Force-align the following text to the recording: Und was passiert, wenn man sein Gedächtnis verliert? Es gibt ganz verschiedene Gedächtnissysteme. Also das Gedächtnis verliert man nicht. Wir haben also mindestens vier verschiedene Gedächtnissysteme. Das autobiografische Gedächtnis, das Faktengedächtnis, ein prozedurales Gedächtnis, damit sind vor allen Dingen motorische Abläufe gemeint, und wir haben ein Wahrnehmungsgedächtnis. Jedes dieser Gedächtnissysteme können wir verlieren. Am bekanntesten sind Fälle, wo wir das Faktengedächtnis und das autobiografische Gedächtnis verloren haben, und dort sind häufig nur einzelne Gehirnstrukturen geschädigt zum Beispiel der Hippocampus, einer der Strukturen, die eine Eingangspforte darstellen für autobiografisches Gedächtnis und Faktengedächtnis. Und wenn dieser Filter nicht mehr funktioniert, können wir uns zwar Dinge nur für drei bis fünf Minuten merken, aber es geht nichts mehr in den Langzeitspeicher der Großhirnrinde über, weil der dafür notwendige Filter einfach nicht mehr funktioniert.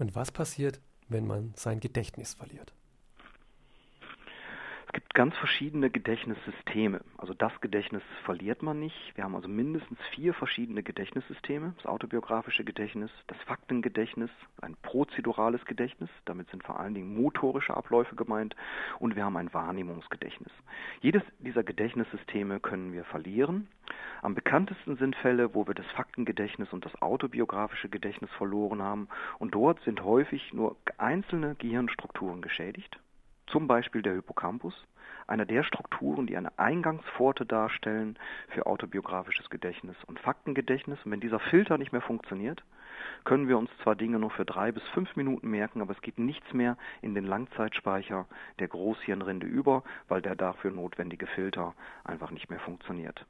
Und 0.00 0.16
was 0.16 0.32
passiert, 0.32 0.80
wenn 1.10 1.26
man 1.26 1.52
sein 1.56 1.78
Gedächtnis 1.78 2.32
verliert? 2.32 2.72
Es 4.86 4.94
gibt 4.94 5.14
ganz 5.14 5.36
verschiedene 5.36 5.90
Gedächtnissysteme. 5.90 7.02
Also 7.18 7.34
das 7.34 7.52
Gedächtnis 7.60 8.02
verliert 8.24 8.62
man 8.62 8.80
nicht. 8.80 9.12
Wir 9.14 9.22
haben 9.24 9.36
also 9.36 9.46
mindestens 9.46 9.98
vier 10.14 10.32
verschiedene 10.34 10.82
Gedächtnissysteme. 10.82 11.74
Das 11.76 11.86
autobiografische 11.86 12.64
Gedächtnis, 12.64 13.10
das 13.26 13.36
Faktengedächtnis, 13.46 14.30
ein 14.62 14.74
prozedurales 14.82 15.64
Gedächtnis, 15.66 16.10
damit 16.24 16.50
sind 16.50 16.64
vor 16.64 16.80
allen 16.80 16.94
Dingen 16.94 17.14
motorische 17.14 17.76
Abläufe 17.76 18.16
gemeint, 18.16 18.56
und 18.98 19.14
wir 19.14 19.24
haben 19.24 19.36
ein 19.36 19.52
Wahrnehmungsgedächtnis. 19.54 20.50
Jedes 21.02 21.22
dieser 21.38 21.62
Gedächtnissysteme 21.62 22.58
können 22.58 22.92
wir 22.92 23.04
verlieren. 23.04 23.68
Am 24.22 24.34
bekanntesten 24.34 24.96
sind 24.96 25.16
Fälle, 25.16 25.54
wo 25.54 25.66
wir 25.66 25.74
das 25.74 25.86
Faktengedächtnis 25.96 26.72
und 26.72 26.84
das 26.84 27.00
autobiografische 27.00 27.88
Gedächtnis 27.88 28.30
verloren 28.32 28.82
haben, 28.82 29.08
und 29.38 29.54
dort 29.54 29.80
sind 29.82 30.04
häufig 30.04 30.52
nur 30.52 30.76
einzelne 30.98 31.54
Gehirnstrukturen 31.56 32.42
geschädigt 32.42 32.98
zum 33.50 33.66
Beispiel 33.66 34.02
der 34.02 34.14
Hippocampus, 34.14 34.74
einer 35.26 35.44
der 35.44 35.62
Strukturen, 35.62 36.26
die 36.26 36.36
eine 36.36 36.58
Eingangspforte 36.58 37.46
darstellen 37.46 38.18
für 38.48 38.66
autobiografisches 38.66 39.50
Gedächtnis 39.50 39.96
und 40.06 40.18
Faktengedächtnis. 40.20 40.98
Und 41.04 41.12
wenn 41.12 41.20
dieser 41.20 41.38
Filter 41.38 41.78
nicht 41.78 41.92
mehr 41.92 42.00
funktioniert, 42.00 42.62
können 43.24 43.48
wir 43.48 43.58
uns 43.58 43.70
zwar 43.82 43.96
Dinge 43.96 44.18
nur 44.18 44.30
für 44.30 44.44
drei 44.44 44.72
bis 44.72 44.82
fünf 44.88 45.14
Minuten 45.16 45.48
merken, 45.50 45.82
aber 45.82 45.92
es 45.92 46.02
geht 46.02 46.18
nichts 46.18 46.52
mehr 46.52 46.76
in 47.02 47.14
den 47.14 47.24
Langzeitspeicher 47.24 48.26
der 48.58 48.68
Großhirnrinde 48.68 49.46
über, 49.46 49.84
weil 50.08 50.22
der 50.22 50.36
dafür 50.36 50.70
notwendige 50.70 51.26
Filter 51.26 51.74
einfach 52.04 52.30
nicht 52.30 52.50
mehr 52.50 52.60
funktioniert. 52.60 53.24